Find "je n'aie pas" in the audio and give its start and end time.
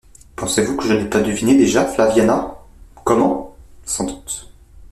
0.87-1.21